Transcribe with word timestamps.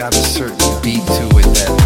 got 0.00 0.16
a 0.16 0.22
certain 0.22 0.56
beat 0.82 1.04
to 1.04 1.28
it 1.36 1.44
that 1.54 1.79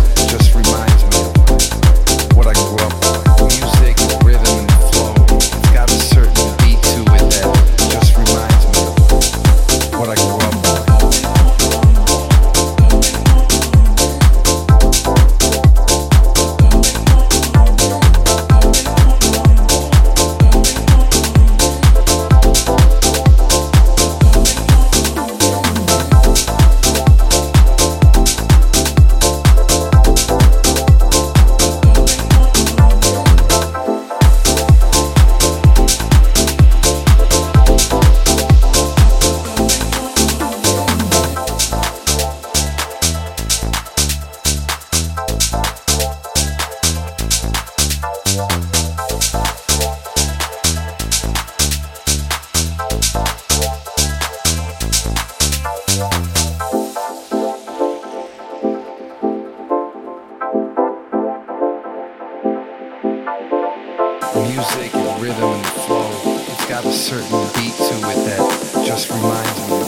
certain 66.94 67.44
beat 67.54 67.74
to 67.74 67.94
it 68.08 68.24
that 68.24 68.84
just 68.86 69.10
reminds 69.10 69.68
me 69.68 69.80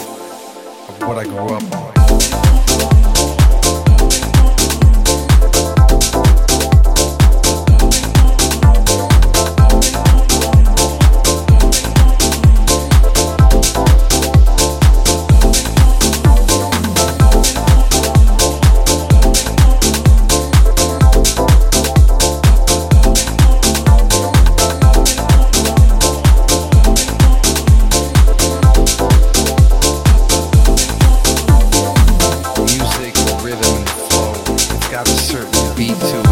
of 0.89 1.07
what 1.07 1.17
I 1.17 1.23
grew 1.23 1.55
up 1.55 1.75
on. 1.75 1.96
got 34.97 35.07
a 35.07 35.11
certain 35.11 35.75
beat 35.75 35.95
to 35.99 36.21
it. 36.21 36.26